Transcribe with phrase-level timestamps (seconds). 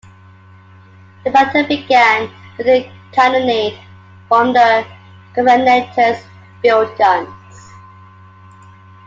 [1.23, 3.77] The battle began with a cannonade
[4.27, 4.83] from the
[5.35, 6.23] Covenanters
[6.63, 7.71] field guns.